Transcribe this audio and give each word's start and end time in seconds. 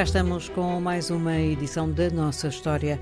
Cá 0.00 0.04
estamos 0.04 0.48
com 0.48 0.80
mais 0.80 1.10
uma 1.10 1.36
edição 1.36 1.92
da 1.92 2.08
nossa 2.08 2.48
história 2.48 2.98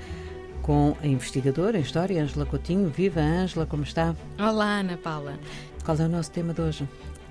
com 0.62 0.96
a 1.00 1.06
investigadora 1.06 1.78
em 1.78 1.80
História, 1.80 2.20
Ângela 2.20 2.44
Coutinho. 2.44 2.88
Viva, 2.88 3.20
Ângela, 3.20 3.64
como 3.66 3.84
está? 3.84 4.16
Olá, 4.36 4.80
Ana 4.80 4.96
Paula. 4.96 5.38
Qual 5.84 5.96
é 5.96 6.00
o 6.00 6.08
nosso 6.08 6.32
tema 6.32 6.52
de 6.52 6.60
hoje? 6.60 6.88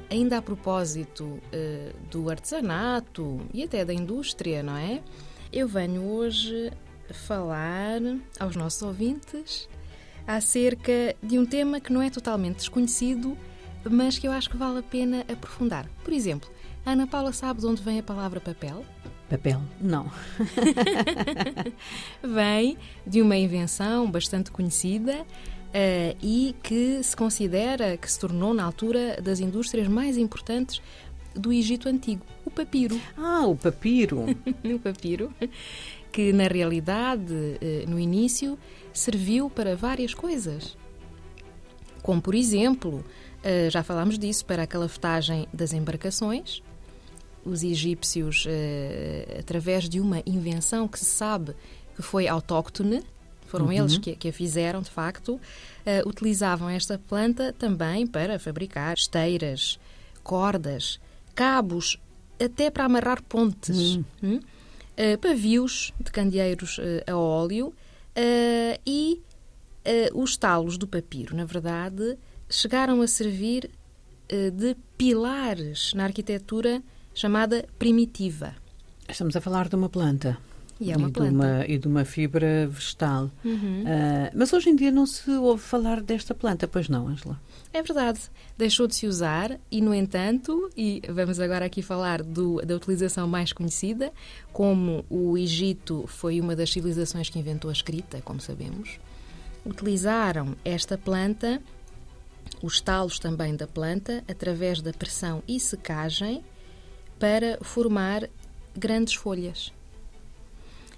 Ainda 0.10 0.38
a 0.38 0.42
propósito 0.42 1.26
uh, 1.26 1.42
do 2.10 2.30
artesanato 2.30 3.42
e 3.54 3.62
até 3.62 3.84
da 3.84 3.94
indústria, 3.94 4.64
não 4.64 4.78
é? 4.78 5.02
Eu 5.52 5.68
venho 5.68 6.02
hoje 6.02 6.72
falar 7.12 8.00
aos 8.40 8.56
nossos 8.56 8.82
ouvintes 8.82 9.68
acerca 10.26 11.14
de 11.22 11.38
um 11.38 11.46
tema 11.46 11.82
que 11.82 11.92
não 11.92 12.02
é 12.02 12.10
totalmente 12.10 12.60
desconhecido, 12.60 13.38
mas 13.84 14.18
que 14.18 14.30
eu 14.30 14.32
acho 14.32 14.50
que 14.50 14.56
vale 14.56 14.80
a 14.80 14.84
pena 14.84 15.26
aprofundar. 15.30 15.90
Por 16.06 16.14
exemplo, 16.14 16.50
Ana 16.88 17.06
Paula 17.06 17.34
sabe 17.34 17.60
de 17.60 17.66
onde 17.66 17.84
vem 17.84 18.00
a 18.00 18.04
palavra 18.04 18.40
papel? 18.40 18.86
Papel? 19.30 19.62
Não. 19.82 20.10
vem 22.24 22.78
de 23.06 23.22
uma 23.22 23.36
invenção 23.36 24.10
bastante 24.10 24.50
conhecida 24.52 25.20
uh, 25.24 26.18
e 26.24 26.56
que 26.64 27.04
se 27.04 27.14
considera 27.14 27.98
que 27.98 28.10
se 28.10 28.18
tornou 28.18 28.54
na 28.54 28.64
altura 28.64 29.22
das 29.22 29.42
indústrias 29.42 29.90
mais 29.90 30.18
importantes 30.18 30.82
do 31.36 31.52
Egito 31.52 31.90
Antigo, 31.90 32.26
o 32.46 32.50
papiro. 32.50 32.98
Ah, 33.18 33.46
o 33.46 33.58
papiro. 33.58 34.22
o 34.64 34.80
papiro, 34.80 35.34
que 36.10 36.32
na 36.32 36.48
realidade, 36.48 37.34
uh, 37.34 37.90
no 37.90 38.00
início, 38.00 38.58
serviu 38.94 39.50
para 39.50 39.76
várias 39.76 40.14
coisas. 40.14 40.78
Como, 42.02 42.22
por 42.22 42.34
exemplo, 42.34 43.04
uh, 43.44 43.70
já 43.70 43.84
falámos 43.84 44.18
disso, 44.18 44.46
para 44.46 44.64
a 44.64 44.68
calafetagem 44.68 45.50
das 45.52 45.74
embarcações, 45.74 46.64
os 47.48 47.64
egípcios, 47.64 48.46
através 49.40 49.88
de 49.88 50.00
uma 50.00 50.22
invenção 50.26 50.88
que 50.88 51.00
se 51.00 51.06
sabe 51.06 51.56
que 51.96 52.02
foi 52.02 52.28
autóctone, 52.28 53.04
foram 53.48 53.66
uhum. 53.66 53.72
eles 53.72 53.98
que, 53.98 54.16
que, 54.16 54.28
a 54.28 54.34
fizeram, 54.34 54.82
de 54.82 54.90
facto. 54.90 55.34
Uh, 55.36 56.08
utilizavam 56.08 56.70
esta 56.70 57.00
planta 57.00 57.54
também 57.58 58.06
para 58.06 58.38
fabricar 58.38 58.94
esteiras, 58.94 59.80
cordas, 60.22 61.00
cabos, 61.34 61.98
até 62.40 62.70
para 62.70 62.86
amarrar 62.86 63.24
pontes, 63.24 63.96
uhum. 64.22 64.40
uh, 64.40 65.18
pavios 65.20 65.94
de 66.00 66.12
candeeiros 66.12 66.78
uh, 66.78 67.12
a 67.12 67.16
óleo 67.16 67.74
e 68.86 69.22
os 70.14 70.36
talos 70.36 70.76
do 70.76 70.88
papiro, 70.88 71.36
na 71.36 71.46
verdade, 71.46 72.18
chegaram 72.50 73.00
a 73.04 73.08
servir 73.08 73.70
de 74.28 74.76
pilares 74.98 75.94
na 75.94 76.06
arquitetura 76.06 76.82
chamada 77.18 77.66
primitiva. 77.80 78.54
Estamos 79.10 79.36
a 79.36 79.42
falar 79.42 79.68
de 79.68 79.76
uma 79.76 79.90
planta. 79.90 80.38
E 80.80 80.92
é 80.92 80.96
uma 80.96 81.10
e 81.10 81.12
planta. 81.12 81.32
De 81.32 81.36
uma, 81.36 81.66
e 81.66 81.78
de 81.80 81.88
uma 81.88 82.06
fibra 82.06 82.68
vegetal. 82.68 83.32
Uhum. 83.44 83.82
Uh, 83.82 84.32
mas 84.36 84.54
hoje 84.54 84.70
em 84.70 84.76
dia 84.76 84.92
não 84.92 85.08
se 85.08 85.32
ouve 85.32 85.64
falar 85.64 86.00
desta 86.00 86.36
planta, 86.36 86.68
pois 86.68 86.88
não, 86.88 87.08
Angela? 87.08 87.42
É 87.74 87.82
verdade. 87.82 88.20
Deixou 88.56 88.86
de 88.86 88.94
se 88.94 89.08
usar 89.08 89.60
e, 89.72 89.82
no 89.82 89.96
entanto, 89.96 90.70
e 90.78 91.02
vamos 91.10 91.40
agora 91.40 91.66
aqui 91.66 91.82
falar 91.82 92.22
do, 92.22 92.62
da 92.64 92.76
utilização 92.76 93.28
mais 93.28 93.52
conhecida, 93.52 94.14
como 94.54 95.04
o 95.10 95.36
Egito 95.36 96.06
foi 96.06 96.40
uma 96.40 96.56
das 96.56 96.72
civilizações 96.72 97.32
que 97.32 97.40
inventou 97.40 97.72
a 97.72 97.74
escrita, 97.74 98.22
como 98.22 98.40
sabemos, 98.40 99.00
utilizaram 99.66 100.56
esta 100.64 101.00
planta, 101.00 101.60
os 102.62 102.80
talos 102.80 103.18
também 103.18 103.56
da 103.56 103.66
planta, 103.66 104.24
através 104.28 104.84
da 104.84 104.94
pressão 104.94 105.42
e 105.48 105.60
secagem, 105.60 106.44
para 107.20 107.58
formar 107.62 108.30
grandes 108.76 109.16
folhas. 109.16 109.72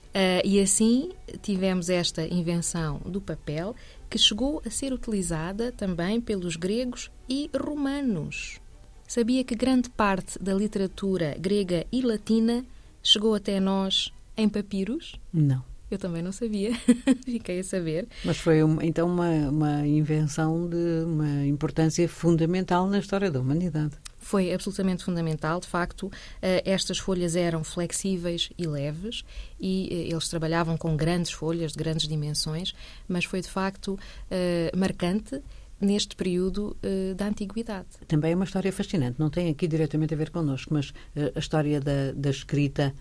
Uh, 0.09 0.41
e 0.43 0.59
assim 0.59 1.11
tivemos 1.41 1.89
esta 1.89 2.25
invenção 2.25 2.99
do 3.05 3.21
papel 3.21 3.75
que 4.09 4.17
chegou 4.17 4.61
a 4.65 4.69
ser 4.69 4.91
utilizada 4.91 5.71
também 5.71 6.19
pelos 6.19 6.55
gregos 6.55 7.11
e 7.29 7.49
romanos. 7.55 8.59
Sabia 9.07 9.43
que 9.43 9.55
grande 9.55 9.89
parte 9.89 10.41
da 10.41 10.53
literatura 10.53 11.35
grega 11.39 11.85
e 11.91 12.01
latina 12.01 12.65
chegou 13.03 13.35
até 13.35 13.59
nós 13.59 14.11
em 14.35 14.49
papiros? 14.49 15.19
Não. 15.31 15.63
Eu 15.91 15.97
também 15.97 16.21
não 16.21 16.31
sabia, 16.31 16.71
fiquei 17.25 17.59
a 17.59 17.63
saber. 17.63 18.07
Mas 18.23 18.37
foi 18.37 18.61
uma, 18.61 18.85
então 18.85 19.07
uma, 19.07 19.49
uma 19.49 19.87
invenção 19.87 20.67
de 20.67 21.03
uma 21.03 21.45
importância 21.45 22.07
fundamental 22.07 22.87
na 22.87 22.99
história 22.99 23.31
da 23.31 23.39
humanidade 23.39 23.95
foi 24.29 24.53
absolutamente 24.53 25.03
fundamental. 25.03 25.59
De 25.59 25.65
facto, 25.65 26.11
eh, 26.39 26.61
estas 26.63 26.99
folhas 26.99 27.35
eram 27.35 27.63
flexíveis 27.63 28.51
e 28.59 28.67
leves 28.67 29.25
e 29.59 29.89
eh, 29.91 30.11
eles 30.11 30.27
trabalhavam 30.29 30.77
com 30.77 30.95
grandes 30.95 31.31
folhas 31.31 31.71
de 31.71 31.79
grandes 31.79 32.07
dimensões, 32.07 32.75
mas 33.07 33.25
foi 33.25 33.41
de 33.41 33.49
facto 33.49 33.97
eh, 34.29 34.71
marcante 34.77 35.41
neste 35.81 36.15
período 36.15 36.75
da 37.15 37.27
antiguidade. 37.27 37.87
Também 38.05 38.33
é 38.33 38.35
uma 38.35 38.43
história 38.43 38.69
fascinante, 38.69 39.17
não 39.17 39.29
tem 39.29 39.49
aqui 39.49 39.65
diretamente 39.65 40.13
a 40.13 40.17
ver 40.17 40.29
connosco, 40.29 40.73
mas 40.73 40.93
a 41.33 41.39
história 41.39 41.79
da, 41.79 42.11
da 42.13 42.29
escrita 42.29 42.93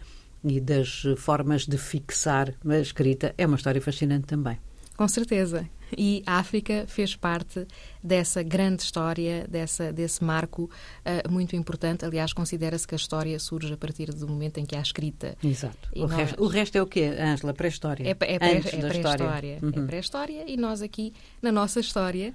e 0.44 0.60
das 0.60 1.02
formas 1.16 1.66
de 1.66 1.76
fixar 1.76 2.54
a 2.64 2.78
escrita 2.78 3.34
é 3.36 3.44
uma 3.44 3.56
história 3.56 3.82
fascinante 3.82 4.28
também. 4.28 4.60
Com 4.96 5.08
certeza. 5.08 5.68
E 5.96 6.22
a 6.26 6.38
África 6.38 6.84
fez 6.86 7.16
parte 7.16 7.66
dessa 8.02 8.42
grande 8.42 8.82
história, 8.82 9.46
dessa, 9.48 9.92
desse 9.92 10.22
marco 10.22 10.64
uh, 10.64 11.30
muito 11.30 11.56
importante. 11.56 12.04
Aliás, 12.04 12.32
considera-se 12.32 12.86
que 12.86 12.94
a 12.94 12.96
história 12.96 13.38
surge 13.38 13.72
a 13.72 13.76
partir 13.76 14.12
do 14.12 14.28
momento 14.28 14.58
em 14.58 14.66
que 14.66 14.76
há 14.76 14.80
escrita. 14.80 15.36
Exato. 15.42 15.88
O, 15.94 16.00
nós... 16.00 16.12
resto, 16.12 16.42
o, 16.42 16.46
resto, 16.46 16.78
é 16.78 16.82
o 16.82 16.86
quê, 16.86 17.14
Ângela? 17.18 17.52
Pré-história. 17.52 18.06
É, 18.06 18.10
é, 18.10 18.14
pré, 18.14 18.34
é 18.34 18.38
pré-história. 18.38 19.58
Uhum. 19.62 19.84
É 19.84 19.86
pré-história 19.86 20.44
e 20.50 20.56
nós 20.56 20.82
aqui, 20.82 21.12
na 21.42 21.52
nossa 21.52 21.80
história, 21.80 22.34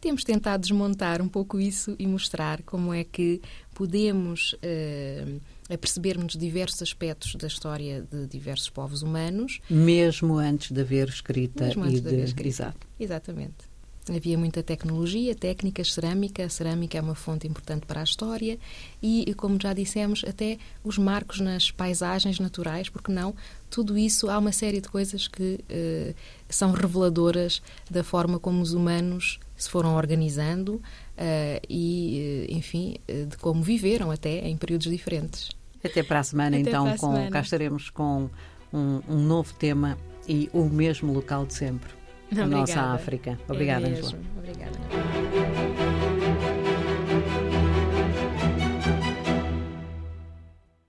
temos 0.00 0.24
tentado 0.24 0.60
desmontar 0.62 1.20
um 1.20 1.28
pouco 1.28 1.60
isso 1.60 1.94
e 1.98 2.06
mostrar 2.06 2.62
como 2.62 2.92
é 2.92 3.04
que 3.04 3.40
podemos. 3.74 4.54
Uh, 4.54 5.40
a 5.72 5.78
percebermos 5.78 6.36
diversos 6.36 6.82
aspectos 6.82 7.36
da 7.36 7.46
história 7.46 8.04
de 8.10 8.26
diversos 8.26 8.68
povos 8.68 9.02
humanos. 9.02 9.60
Mesmo 9.70 10.36
antes 10.36 10.72
de 10.72 10.80
haver 10.80 11.08
escrita 11.08 11.64
Mesmo 11.64 11.84
antes 11.84 11.98
e 11.98 12.02
de, 12.02 12.08
de 12.08 12.14
haver 12.16 12.24
escrita. 12.24 12.48
Exato. 12.48 12.86
Exatamente. 12.98 13.70
Havia 14.14 14.36
muita 14.36 14.62
tecnologia, 14.62 15.34
técnicas, 15.34 15.92
cerâmica. 15.92 16.44
A 16.44 16.48
cerâmica 16.48 16.98
é 16.98 17.00
uma 17.00 17.14
fonte 17.14 17.46
importante 17.46 17.86
para 17.86 18.00
a 18.00 18.04
história 18.04 18.58
e, 19.00 19.32
como 19.36 19.58
já 19.60 19.72
dissemos, 19.72 20.24
até 20.26 20.58
os 20.82 20.98
marcos 20.98 21.40
nas 21.40 21.70
paisagens 21.70 22.40
naturais, 22.40 22.88
porque 22.88 23.12
não? 23.12 23.34
Tudo 23.70 23.96
isso, 23.96 24.28
há 24.28 24.38
uma 24.38 24.52
série 24.52 24.80
de 24.80 24.88
coisas 24.88 25.28
que 25.28 25.60
eh, 25.68 26.14
são 26.48 26.72
reveladoras 26.72 27.62
da 27.88 28.02
forma 28.02 28.38
como 28.38 28.60
os 28.60 28.72
humanos 28.72 29.38
se 29.56 29.70
foram 29.70 29.94
organizando 29.94 30.82
eh, 31.16 31.62
e, 31.68 32.46
eh, 32.50 32.54
enfim, 32.54 32.96
de 33.06 33.36
como 33.36 33.62
viveram 33.62 34.10
até 34.10 34.48
em 34.48 34.56
períodos 34.56 34.88
diferentes. 34.88 35.50
Até 35.84 36.02
para 36.02 36.18
a 36.18 36.22
semana, 36.22 36.58
Até 36.58 36.68
então, 36.68 36.86
a 36.86 36.90
com, 36.92 37.12
semana. 37.12 37.30
cá 37.30 37.40
estaremos 37.40 37.90
com 37.90 38.28
um, 38.72 39.00
um, 39.08 39.18
novo 39.18 39.54
tema 39.54 39.96
e 40.28 40.50
o 40.52 40.64
mesmo 40.64 41.12
local 41.12 41.46
de 41.46 41.54
sempre. 41.54 41.99
Obrigada. 42.30 42.56
A 42.56 42.58
nossa 42.60 42.80
África. 42.94 43.38
Obrigada, 43.48 43.86
é 43.86 43.90
Angela. 43.90 44.18
Obrigada. 44.38 44.79